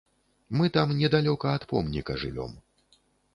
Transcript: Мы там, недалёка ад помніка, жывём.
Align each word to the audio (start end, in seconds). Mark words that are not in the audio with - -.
Мы 0.61 0.69
там, 0.77 0.93
недалёка 1.01 1.51
ад 1.59 1.67
помніка, 1.75 2.17
жывём. 2.23 2.57